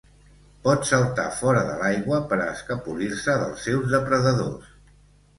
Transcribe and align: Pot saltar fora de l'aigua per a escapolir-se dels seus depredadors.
Pot 0.67 0.85
saltar 0.91 1.25
fora 1.41 1.59
de 1.67 1.75
l'aigua 1.81 2.21
per 2.31 2.39
a 2.45 2.47
escapolir-se 2.53 3.35
dels 3.43 3.61
seus 3.67 3.93
depredadors. 3.93 4.73